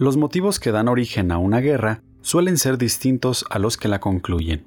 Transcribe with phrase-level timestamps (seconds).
[0.00, 4.00] los motivos que dan origen a una guerra suelen ser distintos a los que la
[4.00, 4.64] concluyen.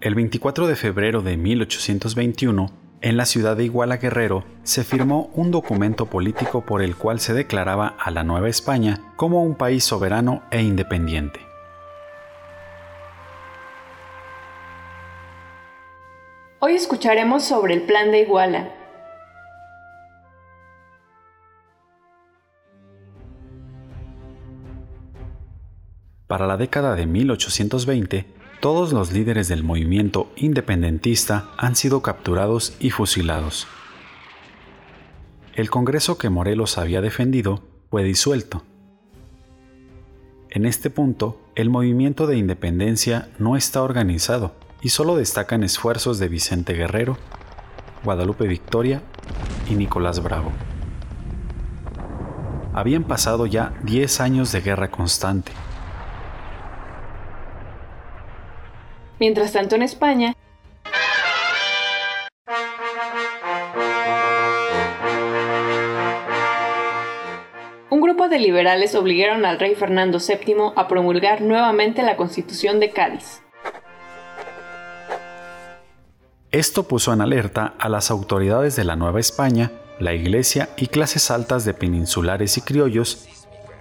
[0.00, 2.70] El 24 de febrero de 1821,
[3.02, 7.34] en la ciudad de Iguala Guerrero, se firmó un documento político por el cual se
[7.34, 11.45] declaraba a la Nueva España como un país soberano e independiente.
[16.68, 18.74] Hoy escucharemos sobre el Plan de Iguala.
[26.26, 28.26] Para la década de 1820,
[28.58, 33.68] todos los líderes del movimiento independentista han sido capturados y fusilados.
[35.54, 38.64] El Congreso que Morelos había defendido fue disuelto.
[40.50, 46.28] En este punto, el movimiento de independencia no está organizado y solo destacan esfuerzos de
[46.28, 47.16] Vicente Guerrero,
[48.04, 49.02] Guadalupe Victoria
[49.68, 50.52] y Nicolás Bravo.
[52.74, 55.52] Habían pasado ya 10 años de guerra constante.
[59.18, 60.34] Mientras tanto en España,
[67.88, 72.90] un grupo de liberales obligaron al rey Fernando VII a promulgar nuevamente la Constitución de
[72.90, 73.40] Cádiz.
[76.56, 81.30] Esto puso en alerta a las autoridades de la Nueva España, la Iglesia y clases
[81.30, 83.28] altas de peninsulares y criollos,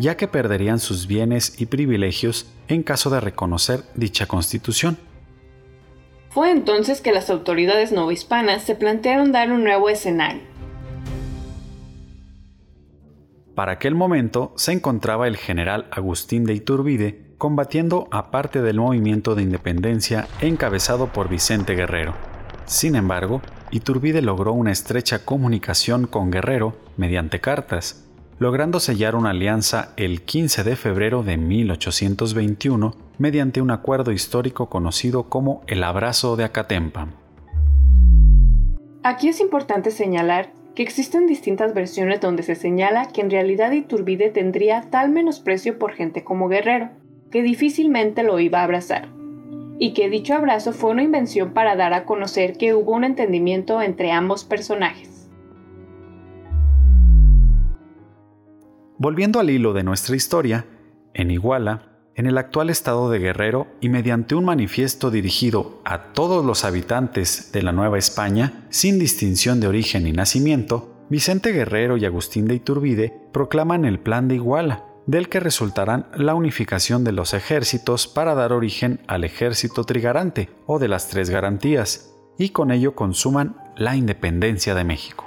[0.00, 4.98] ya que perderían sus bienes y privilegios en caso de reconocer dicha constitución.
[6.30, 10.42] Fue entonces que las autoridades novohispanas se plantearon dar un nuevo escenario.
[13.54, 19.36] Para aquel momento se encontraba el general Agustín de Iturbide combatiendo a parte del movimiento
[19.36, 22.33] de independencia encabezado por Vicente Guerrero.
[22.66, 28.06] Sin embargo, Iturbide logró una estrecha comunicación con Guerrero mediante cartas,
[28.38, 35.28] logrando sellar una alianza el 15 de febrero de 1821 mediante un acuerdo histórico conocido
[35.28, 37.08] como el Abrazo de Acatempa.
[39.02, 44.30] Aquí es importante señalar que existen distintas versiones donde se señala que en realidad Iturbide
[44.30, 46.88] tendría tal menosprecio por gente como Guerrero,
[47.30, 49.08] que difícilmente lo iba a abrazar
[49.78, 53.82] y que dicho abrazo fue una invención para dar a conocer que hubo un entendimiento
[53.82, 55.28] entre ambos personajes.
[58.98, 60.66] Volviendo al hilo de nuestra historia,
[61.14, 66.44] en Iguala, en el actual estado de Guerrero y mediante un manifiesto dirigido a todos
[66.44, 72.04] los habitantes de la Nueva España, sin distinción de origen y nacimiento, Vicente Guerrero y
[72.04, 77.34] Agustín de Iturbide proclaman el Plan de Iguala, del que resultarán la unificación de los
[77.34, 82.94] ejércitos para dar origen al ejército trigarante o de las tres garantías, y con ello
[82.94, 85.26] consuman la independencia de México.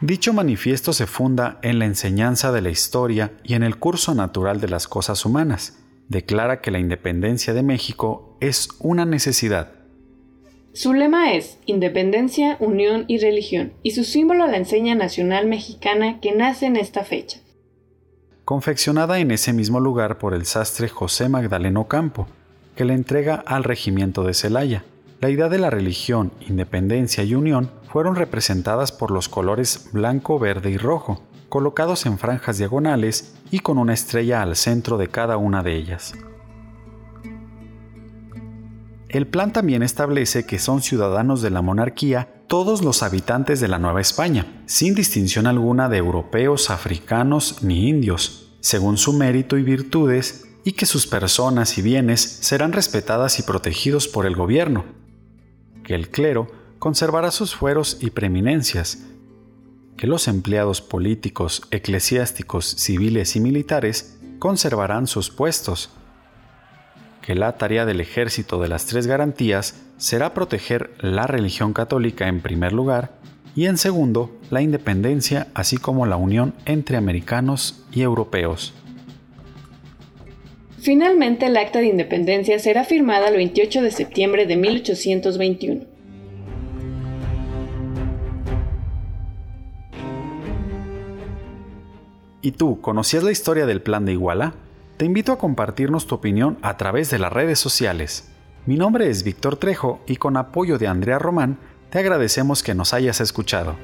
[0.00, 4.58] Dicho manifiesto se funda en la enseñanza de la historia y en el curso natural
[4.60, 5.78] de las cosas humanas.
[6.08, 9.79] Declara que la independencia de México es una necesidad
[10.72, 16.32] su lema es Independencia, Unión y Religión, y su símbolo la enseña nacional mexicana que
[16.32, 17.40] nace en esta fecha.
[18.44, 22.28] Confeccionada en ese mismo lugar por el sastre José Magdaleno Campo,
[22.76, 24.84] que le entrega al regimiento de Celaya.
[25.20, 30.70] La idea de la religión, independencia y unión fueron representadas por los colores blanco, verde
[30.70, 35.64] y rojo, colocados en franjas diagonales y con una estrella al centro de cada una
[35.64, 36.14] de ellas.
[39.10, 43.80] El plan también establece que son ciudadanos de la monarquía todos los habitantes de la
[43.80, 50.46] Nueva España, sin distinción alguna de europeos, africanos ni indios, según su mérito y virtudes,
[50.62, 54.84] y que sus personas y bienes serán respetadas y protegidos por el gobierno,
[55.82, 56.46] que el clero
[56.78, 59.06] conservará sus fueros y preeminencias,
[59.96, 65.90] que los empleados políticos, eclesiásticos, civiles y militares conservarán sus puestos,
[67.22, 72.40] que la tarea del ejército de las tres garantías será proteger la religión católica en
[72.40, 73.12] primer lugar
[73.54, 78.72] y en segundo la independencia así como la unión entre americanos y europeos.
[80.78, 85.84] Finalmente el acta de independencia será firmada el 28 de septiembre de 1821.
[92.42, 94.54] ¿Y tú conocías la historia del plan de Iguala?
[95.00, 98.28] Te invito a compartirnos tu opinión a través de las redes sociales.
[98.66, 101.58] Mi nombre es Víctor Trejo y con apoyo de Andrea Román
[101.88, 103.76] te agradecemos que nos hayas escuchado.